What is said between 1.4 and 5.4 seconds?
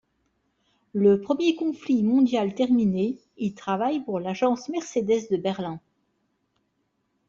conflit mondial terminé, il travaille pour l'agence Mercedes de